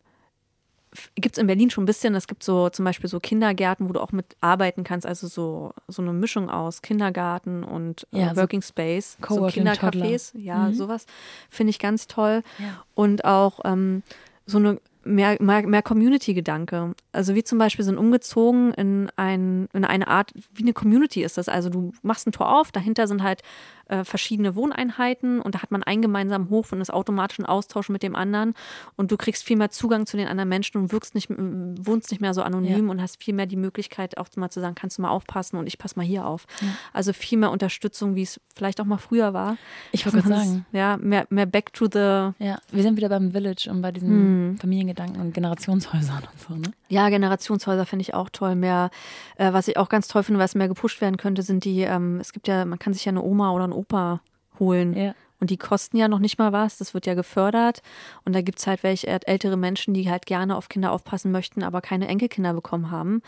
gibt 1.14 1.36
es 1.36 1.40
in 1.40 1.46
Berlin 1.46 1.70
schon 1.70 1.84
ein 1.84 1.86
bisschen. 1.86 2.14
Es 2.14 2.26
gibt 2.26 2.42
so 2.42 2.68
zum 2.68 2.84
Beispiel 2.84 3.08
so 3.08 3.18
Kindergärten, 3.20 3.88
wo 3.88 3.92
du 3.92 4.00
auch 4.00 4.12
mit 4.12 4.36
arbeiten 4.40 4.84
kannst. 4.84 5.06
Also 5.06 5.26
so, 5.26 5.72
so 5.88 6.02
eine 6.02 6.12
Mischung 6.12 6.50
aus 6.50 6.82
Kindergarten 6.82 7.64
und 7.64 8.06
äh, 8.12 8.20
Ja, 8.20 8.34
so 8.34 8.40
Working 8.42 8.62
Space. 8.62 9.16
So 9.28 9.46
Kindercafés. 9.46 10.36
Ja, 10.36 10.68
Mhm. 10.68 10.74
sowas 10.74 11.06
finde 11.50 11.70
ich 11.70 11.78
ganz 11.78 12.06
toll. 12.08 12.42
Ja. 12.58 12.84
Und 12.94 13.24
auch 13.24 13.60
ähm, 13.64 14.02
so 14.46 14.58
eine 14.58 14.78
mehr, 15.04 15.36
mehr, 15.40 15.66
mehr 15.66 15.82
Community-Gedanke. 15.82 16.94
Also 17.12 17.34
wie 17.34 17.44
zum 17.44 17.58
Beispiel 17.58 17.84
sind 17.84 17.98
umgezogen 17.98 18.72
in, 18.74 19.10
ein, 19.16 19.68
in 19.72 19.84
eine 19.84 20.08
Art, 20.08 20.32
wie 20.54 20.62
eine 20.62 20.72
Community 20.72 21.22
ist 21.22 21.38
das. 21.38 21.48
Also 21.48 21.68
du 21.70 21.92
machst 22.02 22.26
ein 22.26 22.32
Tor 22.32 22.58
auf, 22.60 22.72
dahinter 22.72 23.06
sind 23.06 23.22
halt 23.22 23.42
äh, 23.88 24.04
verschiedene 24.04 24.54
Wohneinheiten 24.54 25.40
und 25.40 25.54
da 25.54 25.62
hat 25.62 25.70
man 25.72 25.82
einen 25.82 26.02
gemeinsamen 26.02 26.48
Hof 26.50 26.72
und 26.72 26.80
ist 26.80 26.92
automatisch 26.92 27.38
ein 27.40 27.46
Austausch 27.46 27.88
mit 27.88 28.02
dem 28.02 28.14
anderen 28.14 28.54
und 28.96 29.10
du 29.10 29.16
kriegst 29.16 29.44
viel 29.44 29.56
mehr 29.56 29.70
Zugang 29.70 30.06
zu 30.06 30.16
den 30.16 30.28
anderen 30.28 30.48
Menschen 30.48 30.78
und 30.80 30.92
wirkst 30.92 31.14
nicht, 31.14 31.28
wohnst 31.30 32.10
nicht 32.10 32.20
mehr 32.20 32.32
so 32.32 32.42
anonym 32.42 32.88
und 32.90 33.02
hast 33.02 33.22
viel 33.22 33.34
mehr 33.34 33.46
die 33.46 33.56
Möglichkeit 33.56 34.16
auch 34.18 34.28
mal 34.36 34.50
zu 34.50 34.60
sagen, 34.60 34.74
kannst 34.76 34.98
du 34.98 35.02
mal 35.02 35.10
aufpassen 35.10 35.56
und 35.56 35.66
ich 35.66 35.78
passe 35.78 35.96
mal 35.98 36.06
hier 36.06 36.26
auf. 36.26 36.46
Also 36.92 37.12
viel 37.12 37.38
mehr 37.38 37.50
Unterstützung, 37.50 38.14
wie 38.14 38.22
es 38.22 38.40
vielleicht 38.54 38.80
auch 38.80 38.84
mal 38.86 38.98
früher 38.98 39.34
war. 39.34 39.56
Ich 39.90 40.04
Das- 40.04 40.12
sagen. 40.24 40.64
Ja, 40.72 40.96
mehr, 40.98 41.26
mehr 41.30 41.46
back 41.46 41.72
to 41.72 41.86
the 41.86 41.98
Ja, 42.38 42.58
wir 42.70 42.82
sind 42.82 42.96
wieder 42.96 43.08
beim 43.08 43.32
Village 43.32 43.68
und 43.68 43.82
bei 43.82 43.90
diesen 43.90 44.56
Familiengedanken 44.58 44.91
und 45.00 45.32
Generationshäusern 45.34 46.22
und 46.32 46.40
so, 46.40 46.54
ne? 46.54 46.72
Ja, 46.88 47.08
Generationshäuser 47.08 47.86
finde 47.86 48.02
ich 48.02 48.14
auch 48.14 48.28
toll. 48.30 48.54
Mehr, 48.54 48.90
äh, 49.36 49.52
was 49.52 49.68
ich 49.68 49.76
auch 49.76 49.88
ganz 49.88 50.08
toll 50.08 50.22
finde, 50.22 50.40
was 50.40 50.54
mehr 50.54 50.68
gepusht 50.68 51.00
werden 51.00 51.16
könnte, 51.16 51.42
sind 51.42 51.64
die, 51.64 51.80
ähm, 51.82 52.18
es 52.20 52.32
gibt 52.32 52.48
ja, 52.48 52.64
man 52.64 52.78
kann 52.78 52.92
sich 52.92 53.04
ja 53.04 53.10
eine 53.10 53.22
Oma 53.22 53.52
oder 53.52 53.64
einen 53.64 53.72
Opa 53.72 54.20
holen. 54.58 54.94
Ja. 54.96 55.14
Und 55.40 55.50
die 55.50 55.56
kosten 55.56 55.96
ja 55.96 56.06
noch 56.06 56.20
nicht 56.20 56.38
mal 56.38 56.52
was, 56.52 56.78
das 56.78 56.94
wird 56.94 57.04
ja 57.04 57.14
gefördert. 57.14 57.82
Und 58.24 58.32
da 58.32 58.42
gibt 58.42 58.60
es 58.60 58.66
halt 58.68 58.84
welche 58.84 59.08
ältere 59.08 59.56
Menschen, 59.56 59.92
die 59.92 60.08
halt 60.08 60.24
gerne 60.24 60.56
auf 60.56 60.68
Kinder 60.68 60.92
aufpassen 60.92 61.32
möchten, 61.32 61.64
aber 61.64 61.80
keine 61.80 62.06
Enkelkinder 62.06 62.54
bekommen 62.54 62.92
haben. 62.92 63.22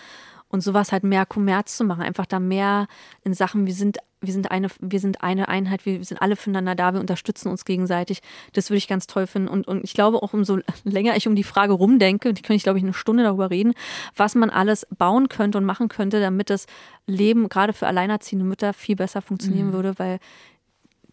Und 0.55 0.61
sowas 0.61 0.93
halt 0.93 1.03
mehr 1.03 1.27
Kommerz 1.27 1.77
zu 1.77 1.83
machen, 1.83 2.03
einfach 2.03 2.27
da 2.27 2.39
mehr 2.39 2.87
in 3.25 3.35
Sachen, 3.35 3.67
wir 3.67 3.75
sind, 3.75 3.99
wir 4.21 4.33
sind 4.33 4.53
eine, 4.53 4.69
wir 4.79 5.01
sind 5.01 5.21
eine 5.21 5.49
Einheit, 5.49 5.85
wir, 5.85 5.99
wir 5.99 6.05
sind 6.05 6.23
alle 6.23 6.37
füreinander 6.37 6.77
da, 6.77 6.93
wir 6.95 7.01
unterstützen 7.01 7.49
uns 7.49 7.65
gegenseitig. 7.65 8.21
Das 8.53 8.71
würde 8.71 8.79
ich 8.79 8.87
ganz 8.87 9.09
toll 9.09 9.27
finden. 9.27 9.49
Und, 9.49 9.67
und 9.67 9.83
ich 9.83 9.95
glaube 9.95 10.23
auch, 10.23 10.33
umso 10.33 10.61
länger 10.85 11.17
ich 11.17 11.27
um 11.27 11.35
die 11.35 11.43
Frage 11.43 11.73
rumdenke, 11.73 12.33
die 12.33 12.43
könnte 12.43 12.55
ich, 12.55 12.63
glaube 12.63 12.79
ich, 12.79 12.85
eine 12.85 12.95
Stunde 12.95 13.25
darüber 13.25 13.51
reden, 13.51 13.75
was 14.15 14.37
man 14.37 14.49
alles 14.49 14.87
bauen 14.97 15.29
könnte 15.29 15.59
und 15.59 15.65
machen 15.65 15.89
könnte, 15.89 16.21
damit 16.21 16.51
das 16.51 16.67
Leben 17.09 17.49
gerade 17.49 17.73
für 17.73 17.89
alleinerziehende 17.89 18.45
Mütter 18.45 18.75
viel 18.75 18.95
besser 18.95 19.23
funktionieren 19.23 19.73
würde, 19.73 19.99
weil 19.99 20.21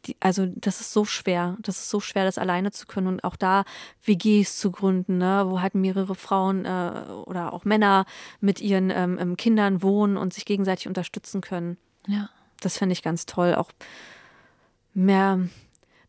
die, 0.06 0.16
also 0.20 0.48
das 0.48 0.82
ist 0.82 0.94
so 0.94 1.06
schwer. 1.06 1.58
Das 1.62 1.78
ist 1.78 1.90
so 1.90 2.00
schwer, 2.00 2.26
das 2.26 2.38
alleine 2.38 2.72
zu 2.72 2.88
können 2.88 3.08
und 3.08 3.24
auch 3.24 3.36
da 3.36 3.64
WGs 4.04 4.58
zu 4.58 4.72
gründen, 4.72 5.18
ne, 5.18 5.44
wo 5.48 5.62
halt 5.62 5.76
mehrere 5.76 6.16
Frauen 6.16 6.66
äh, 6.66 7.04
oder 7.26 7.54
auch 7.54 7.66
Männer 7.66 8.06
mit 8.40 8.62
ihren 8.62 8.90
ähm, 8.90 9.18
ähm, 9.20 9.38
Kindern 9.38 9.82
wohnen 9.82 10.18
und 10.18 10.34
sich 10.34 10.46
gegenseitig 10.46 10.88
unterstützen 10.88 11.42
können. 11.42 11.78
Ja. 12.08 12.30
Das 12.60 12.78
fände 12.78 12.94
ich 12.94 13.04
ganz 13.04 13.26
toll. 13.26 13.56
Auch 13.56 13.72
mehr, 14.94 15.40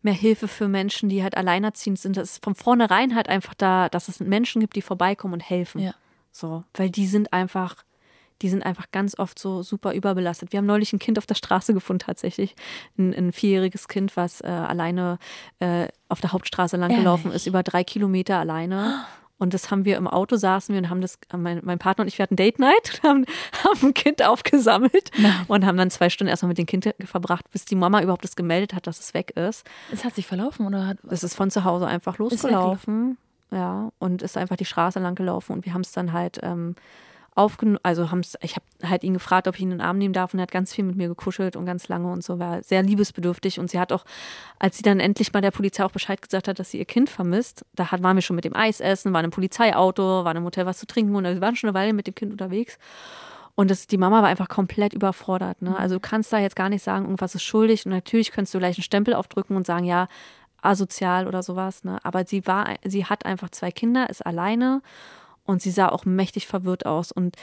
mehr 0.02 0.14
Hilfe 0.14 0.48
für 0.48 0.68
Menschen, 0.68 1.08
die 1.08 1.22
halt 1.22 1.36
alleinerziehend 1.36 1.98
sind. 1.98 2.16
Das 2.16 2.32
ist 2.32 2.44
von 2.44 2.54
vornherein 2.54 3.14
halt 3.14 3.28
einfach 3.28 3.54
da, 3.54 3.88
dass 3.88 4.08
es 4.08 4.20
Menschen 4.20 4.60
gibt, 4.60 4.76
die 4.76 4.82
vorbeikommen 4.82 5.34
und 5.34 5.40
helfen. 5.40 5.80
Ja. 5.80 5.94
So, 6.30 6.64
weil 6.74 6.90
die 6.90 7.06
sind 7.06 7.32
einfach, 7.32 7.76
die 8.42 8.48
sind 8.48 8.64
einfach 8.64 8.90
ganz 8.90 9.18
oft 9.18 9.38
so 9.38 9.62
super 9.62 9.94
überbelastet. 9.94 10.52
Wir 10.52 10.58
haben 10.58 10.66
neulich 10.66 10.92
ein 10.92 10.98
Kind 10.98 11.16
auf 11.18 11.26
der 11.26 11.36
Straße 11.36 11.72
gefunden, 11.72 12.00
tatsächlich. 12.00 12.54
Ein, 12.98 13.14
ein 13.14 13.32
vierjähriges 13.32 13.88
Kind, 13.88 14.16
was 14.16 14.40
äh, 14.40 14.48
alleine 14.48 15.18
äh, 15.60 15.86
auf 16.08 16.20
der 16.20 16.32
Hauptstraße 16.32 16.76
langgelaufen 16.76 17.26
Ehrlich? 17.26 17.42
ist, 17.42 17.46
über 17.46 17.62
drei 17.62 17.84
Kilometer 17.84 18.38
alleine. 18.38 19.04
Und 19.38 19.54
das 19.54 19.70
haben 19.70 19.84
wir 19.84 19.96
im 19.96 20.06
Auto 20.06 20.36
saßen 20.36 20.72
wir 20.72 20.80
und 20.80 20.88
haben 20.88 21.00
das, 21.00 21.18
mein, 21.36 21.60
mein 21.64 21.78
Partner 21.78 22.02
und 22.02 22.08
ich, 22.08 22.18
wir 22.18 22.22
hatten 22.22 22.36
Date 22.36 22.60
Night, 22.60 23.00
haben, 23.02 23.26
haben 23.64 23.88
ein 23.88 23.94
Kind 23.94 24.24
aufgesammelt 24.24 25.10
Nein. 25.18 25.34
und 25.48 25.66
haben 25.66 25.76
dann 25.76 25.90
zwei 25.90 26.10
Stunden 26.10 26.28
erstmal 26.28 26.48
mit 26.48 26.58
dem 26.58 26.66
Kind 26.66 26.92
verbracht, 27.04 27.50
bis 27.50 27.64
die 27.64 27.74
Mama 27.74 28.02
überhaupt 28.02 28.24
das 28.24 28.36
gemeldet 28.36 28.74
hat, 28.74 28.86
dass 28.86 29.00
es 29.00 29.14
weg 29.14 29.32
ist. 29.36 29.64
Es 29.92 30.04
hat 30.04 30.14
sich 30.14 30.26
verlaufen 30.26 30.66
oder 30.66 30.86
hat. 30.86 30.98
Das 31.02 31.24
ist 31.24 31.34
von 31.34 31.50
zu 31.50 31.64
Hause 31.64 31.86
einfach 31.86 32.18
losgelaufen. 32.18 33.18
Ja, 33.50 33.90
und 33.98 34.22
ist 34.22 34.36
einfach 34.36 34.56
die 34.56 34.64
Straße 34.64 34.98
lang 34.98 35.14
gelaufen 35.14 35.52
und 35.52 35.66
wir 35.66 35.74
haben 35.74 35.82
es 35.82 35.92
dann 35.92 36.12
halt 36.12 36.38
ähm, 36.42 36.74
aufgenommen, 37.34 37.78
also 37.82 38.10
haben 38.10 38.20
es, 38.20 38.36
ich 38.42 38.56
habe 38.56 38.64
halt 38.82 39.04
ihn 39.04 39.14
gefragt, 39.14 39.48
ob 39.48 39.54
ich 39.54 39.62
ihn 39.62 39.70
in 39.70 39.78
den 39.78 39.86
Arm 39.86 39.98
nehmen 39.98 40.12
darf 40.12 40.34
und 40.34 40.40
er 40.40 40.42
hat 40.42 40.50
ganz 40.50 40.74
viel 40.74 40.84
mit 40.84 40.96
mir 40.96 41.08
gekuschelt 41.08 41.56
und 41.56 41.64
ganz 41.64 41.88
lange 41.88 42.10
und 42.10 42.22
so, 42.22 42.38
war 42.38 42.62
sehr 42.62 42.82
liebesbedürftig 42.82 43.58
und 43.58 43.70
sie 43.70 43.80
hat 43.80 43.92
auch, 43.92 44.04
als 44.58 44.76
sie 44.76 44.82
dann 44.82 45.00
endlich 45.00 45.32
mal 45.32 45.40
der 45.40 45.50
Polizei 45.50 45.84
auch 45.84 45.90
Bescheid 45.90 46.20
gesagt 46.20 46.48
hat, 46.48 46.58
dass 46.58 46.70
sie 46.70 46.78
ihr 46.78 46.84
Kind 46.84 47.08
vermisst, 47.08 47.64
da 47.74 47.90
hat, 47.90 48.02
waren 48.02 48.16
wir 48.16 48.22
schon 48.22 48.36
mit 48.36 48.44
dem 48.44 48.54
Eis 48.54 48.80
essen, 48.80 49.12
waren 49.12 49.24
im 49.24 49.30
Polizeiauto, 49.30 50.24
waren 50.24 50.36
im 50.36 50.44
Hotel 50.44 50.66
was 50.66 50.78
zu 50.78 50.86
trinken 50.86 51.16
und 51.16 51.24
wir 51.24 51.40
waren 51.40 51.56
schon 51.56 51.70
eine 51.70 51.78
Weile 51.78 51.92
mit 51.92 52.06
dem 52.06 52.14
Kind 52.14 52.32
unterwegs. 52.32 52.78
Und 53.54 53.70
das, 53.70 53.86
die 53.86 53.98
Mama 53.98 54.22
war 54.22 54.28
einfach 54.28 54.48
komplett 54.48 54.94
überfordert. 54.94 55.60
Ne? 55.60 55.76
Also 55.76 55.96
du 55.96 56.00
kannst 56.00 56.32
da 56.32 56.38
jetzt 56.38 56.56
gar 56.56 56.70
nicht 56.70 56.82
sagen, 56.82 57.04
irgendwas 57.04 57.34
ist 57.34 57.42
schuldig. 57.42 57.84
Und 57.84 57.92
natürlich 57.92 58.32
könntest 58.32 58.54
du 58.54 58.58
gleich 58.58 58.78
einen 58.78 58.82
Stempel 58.82 59.12
aufdrücken 59.12 59.56
und 59.56 59.66
sagen, 59.66 59.84
ja, 59.84 60.08
asozial 60.62 61.26
oder 61.26 61.42
sowas. 61.42 61.84
Ne? 61.84 61.98
Aber 62.02 62.24
sie 62.24 62.46
war, 62.46 62.76
sie 62.82 63.04
hat 63.04 63.26
einfach 63.26 63.50
zwei 63.50 63.70
Kinder, 63.70 64.08
ist 64.08 64.24
alleine 64.24 64.80
und 65.44 65.62
sie 65.62 65.70
sah 65.70 65.88
auch 65.88 66.04
mächtig 66.04 66.46
verwirrt 66.46 66.86
aus. 66.86 67.12
Und 67.12 67.36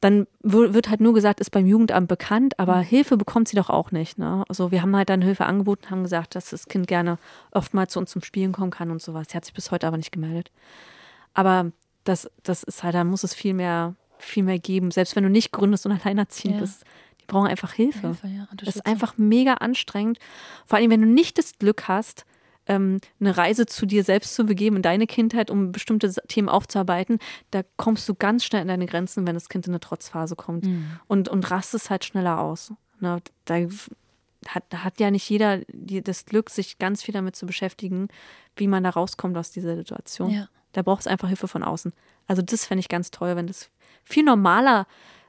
dann 0.00 0.26
wird 0.42 0.90
halt 0.90 1.00
nur 1.00 1.14
gesagt, 1.14 1.40
ist 1.40 1.50
beim 1.50 1.66
Jugendamt 1.66 2.08
bekannt, 2.08 2.58
aber 2.58 2.78
Hilfe 2.80 3.16
bekommt 3.16 3.48
sie 3.48 3.56
doch 3.56 3.70
auch 3.70 3.90
nicht. 3.90 4.18
Ne? 4.18 4.44
Also 4.48 4.70
wir 4.70 4.82
haben 4.82 4.94
halt 4.94 5.08
dann 5.08 5.22
Hilfe 5.22 5.46
angeboten, 5.46 5.88
haben 5.90 6.02
gesagt, 6.02 6.34
dass 6.34 6.50
das 6.50 6.66
Kind 6.66 6.86
gerne 6.88 7.18
oftmals 7.52 7.92
zu 7.92 8.00
uns 8.00 8.10
zum 8.10 8.22
Spielen 8.22 8.52
kommen 8.52 8.70
kann 8.70 8.90
und 8.90 9.00
sowas. 9.00 9.28
Sie 9.30 9.36
hat 9.36 9.44
sich 9.44 9.54
bis 9.54 9.70
heute 9.70 9.86
aber 9.86 9.96
nicht 9.96 10.12
gemeldet. 10.12 10.50
Aber 11.32 11.70
das, 12.04 12.28
das 12.42 12.64
ist 12.64 12.82
halt, 12.82 12.94
da 12.94 13.04
muss 13.04 13.24
es 13.24 13.34
viel 13.34 13.54
mehr, 13.54 13.94
viel 14.18 14.42
mehr 14.42 14.58
geben. 14.58 14.90
Selbst 14.90 15.16
wenn 15.16 15.24
du 15.24 15.30
nicht 15.30 15.52
gründest 15.52 15.86
und 15.86 15.92
alleinerziehend 16.04 16.56
Ja. 16.56 16.60
bist, 16.60 16.84
die 17.20 17.26
brauchen 17.26 17.46
einfach 17.46 17.72
Hilfe. 17.72 18.00
Hilfe, 18.08 18.26
ja, 18.28 18.46
das 18.56 18.76
ist 18.76 18.86
einfach 18.86 19.16
mega 19.16 19.54
anstrengend. 19.54 20.18
Vor 20.66 20.78
allem, 20.78 20.90
wenn 20.90 21.00
du 21.00 21.06
nicht 21.06 21.38
das 21.38 21.56
Glück 21.58 21.88
hast, 21.88 22.26
ähm, 22.66 22.98
eine 23.20 23.36
Reise 23.36 23.66
zu 23.66 23.86
dir 23.86 24.04
selbst 24.04 24.34
zu 24.34 24.44
begeben 24.44 24.76
in 24.76 24.82
deine 24.82 25.06
Kindheit, 25.06 25.50
um 25.50 25.72
bestimmte 25.72 26.12
Themen 26.28 26.48
aufzuarbeiten, 26.48 27.18
da 27.50 27.62
kommst 27.76 28.08
du 28.08 28.14
ganz 28.14 28.44
schnell 28.44 28.62
an 28.62 28.68
deine 28.68 28.86
Grenzen, 28.86 29.26
wenn 29.26 29.34
das 29.34 29.48
Kind 29.48 29.66
in 29.66 29.72
eine 29.72 29.80
Trotzphase 29.80 30.36
kommt 30.36 30.64
Mhm. 30.64 30.98
und, 31.06 31.28
und 31.28 31.50
rastest 31.50 31.90
halt 31.90 32.04
schneller 32.04 32.40
aus. 32.40 32.72
Ne, 33.00 33.20
da 33.44 33.56
hat, 34.48 34.64
hat 34.74 35.00
ja 35.00 35.10
nicht 35.10 35.28
jeder 35.28 35.60
die, 35.72 36.02
das 36.02 36.24
Glück, 36.26 36.50
sich 36.50 36.78
ganz 36.78 37.02
viel 37.02 37.12
damit 37.14 37.36
zu 37.36 37.46
beschäftigen, 37.46 38.08
wie 38.56 38.68
man 38.68 38.84
da 38.84 38.90
rauskommt 38.90 39.36
aus 39.36 39.50
dieser 39.50 39.76
Situation. 39.76 40.30
Ja. 40.30 40.48
Da 40.72 40.82
braucht 40.82 41.00
es 41.00 41.06
einfach 41.06 41.28
Hilfe 41.28 41.48
von 41.48 41.62
außen. 41.62 41.92
Also 42.26 42.42
das 42.42 42.66
fände 42.66 42.80
ich 42.80 42.88
ganz 42.88 43.10
toll, 43.10 43.36
wenn 43.36 43.46
das 43.46 43.70
viel 44.04 44.24
normaler 44.24 44.86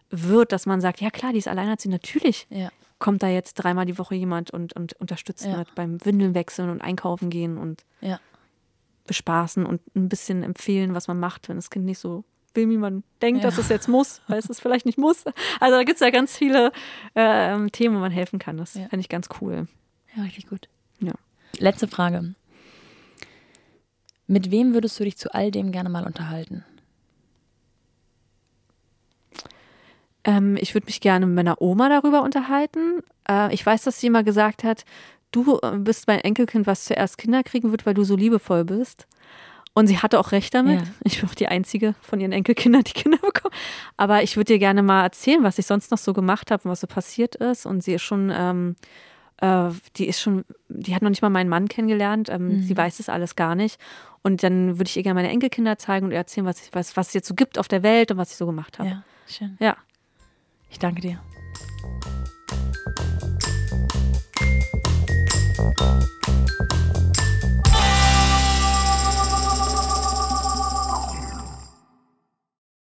wird, 0.09 0.51
dass 0.51 0.65
man 0.65 0.81
sagt, 0.81 1.01
ja 1.01 1.09
klar, 1.09 1.31
die 1.33 1.39
ist 1.39 1.47
alleinerziehend, 1.47 1.93
natürlich 1.93 2.47
Ja. 2.49 2.69
Kommt 3.05 3.21
da 3.21 3.27
jetzt 3.29 3.53
dreimal 3.53 3.85
die 3.85 3.99
Woche 3.99 4.15
jemand 4.15 4.49
und, 4.49 4.73
und 4.73 4.93
unterstützt 4.93 5.45
Ja. 5.45 5.57
mit 5.57 5.75
beim 5.75 6.03
Windeln 6.03 6.33
wechseln 6.33 6.71
und 6.71 6.81
einkaufen 6.81 7.29
gehen 7.29 7.59
und 7.59 7.85
Ja. 8.01 8.19
bespaßen 9.05 9.63
und 9.63 9.79
ein 9.95 10.09
bisschen 10.09 10.41
empfehlen, 10.41 10.95
was 10.95 11.07
man 11.07 11.19
macht, 11.19 11.47
wenn 11.47 11.55
das 11.57 11.69
Kind 11.69 11.85
nicht 11.85 11.99
so 11.99 12.23
will, 12.55 12.67
wie 12.67 12.77
man 12.77 13.03
denkt, 13.21 13.43
Ja. 13.43 13.49
dass 13.49 13.59
es 13.59 13.69
jetzt 13.69 13.87
muss, 13.87 14.21
weil 14.27 14.39
es 14.39 14.49
es 14.49 14.59
vielleicht 14.59 14.87
nicht 14.87 14.97
muss. 14.97 15.23
Also 15.59 15.75
da 15.77 15.83
gibt 15.83 15.97
es 15.97 15.99
ja 15.99 16.09
ganz 16.09 16.35
viele 16.35 16.71
ähm, 17.13 17.71
Themen, 17.71 17.95
wo 17.95 17.99
man 17.99 18.11
helfen 18.11 18.39
kann. 18.39 18.57
Das 18.57 18.73
Ja. 18.73 18.87
fände 18.87 19.01
ich 19.01 19.09
ganz 19.09 19.29
cool. 19.39 19.67
Ja, 20.15 20.23
richtig 20.23 20.47
gut. 20.47 20.67
Ja. 20.99 21.13
Letzte 21.59 21.87
Frage. 21.87 22.33
Mit 24.25 24.49
wem 24.49 24.73
würdest 24.73 24.99
du 24.99 25.03
dich 25.03 25.17
zu 25.17 25.31
all 25.33 25.51
dem 25.51 25.71
gerne 25.71 25.89
mal 25.89 26.05
unterhalten? 26.07 26.65
Ähm, 30.25 30.57
ich 30.59 30.73
würde 30.73 30.85
mich 30.85 30.99
gerne 30.99 31.25
mit 31.25 31.35
meiner 31.35 31.61
Oma 31.61 31.87
darüber 31.87 32.23
unterhalten. 32.23 32.99
Äh, 33.29 33.53
ich 33.53 33.65
weiß, 33.65 33.83
dass 33.83 33.99
sie 33.99 34.07
immer 34.07 34.23
gesagt 34.23 34.63
hat, 34.63 34.83
du 35.31 35.59
äh, 35.61 35.77
bist 35.77 36.07
mein 36.07 36.19
Enkelkind, 36.19 36.67
was 36.67 36.85
zuerst 36.85 37.17
Kinder 37.17 37.43
kriegen 37.43 37.71
wird, 37.71 37.85
weil 37.85 37.93
du 37.93 38.03
so 38.03 38.15
liebevoll 38.15 38.65
bist. 38.65 39.07
Und 39.73 39.87
sie 39.87 39.99
hatte 39.99 40.19
auch 40.19 40.31
recht 40.31 40.53
damit. 40.53 40.81
Ja. 40.81 40.87
Ich 41.03 41.19
bin 41.19 41.29
auch 41.29 41.35
die 41.35 41.47
einzige 41.49 41.95
von 42.01 42.21
ihren 42.21 42.31
Enkelkindern, 42.31 42.83
die 42.83 42.93
Kinder 42.93 43.17
bekommen. 43.17 43.53
Aber 43.97 44.23
ich 44.23 44.37
würde 44.37 44.53
dir 44.53 44.59
gerne 44.59 44.81
mal 44.81 45.03
erzählen, 45.03 45.43
was 45.43 45.59
ich 45.59 45.65
sonst 45.65 45.91
noch 45.91 45.97
so 45.97 46.13
gemacht 46.13 46.49
habe 46.49 46.63
und 46.63 46.71
was 46.71 46.79
so 46.79 46.87
passiert 46.87 47.35
ist. 47.35 47.65
Und 47.65 47.83
sie 47.83 47.93
ist 47.93 48.01
schon, 48.01 48.31
ähm, 48.33 48.77
äh, 49.41 49.69
die 49.97 50.07
ist 50.07 50.21
schon, 50.21 50.45
die 50.69 50.95
hat 50.95 51.01
noch 51.01 51.09
nicht 51.09 51.21
mal 51.21 51.29
meinen 51.29 51.49
Mann 51.49 51.67
kennengelernt. 51.67 52.29
Ähm, 52.29 52.63
Sie 52.63 52.75
weiß 52.75 52.97
das 52.97 53.09
alles 53.09 53.35
gar 53.35 53.53
nicht. 53.53 53.77
Und 54.23 54.43
dann 54.43 54.79
würde 54.79 54.87
ich 54.87 54.95
ihr 54.95 55.03
gerne 55.03 55.15
meine 55.19 55.29
Enkelkinder 55.29 55.77
zeigen 55.77 56.05
und 56.05 56.11
ihr 56.13 56.17
erzählen, 56.17 56.47
was, 56.47 56.61
ich, 56.61 56.69
was, 56.73 56.95
was 56.95 57.09
es 57.09 57.13
jetzt 57.13 57.27
so 57.27 57.35
gibt 57.35 57.59
auf 57.59 57.67
der 57.67 57.83
Welt 57.83 58.11
und 58.11 58.17
was 58.17 58.31
ich 58.31 58.37
so 58.37 58.45
gemacht 58.45 58.79
habe. 58.79 58.89
Ja, 58.89 59.03
schön. 59.27 59.57
ja. 59.59 59.75
Ich 60.69 60.79
danke 60.79 61.01
dir. 61.01 61.19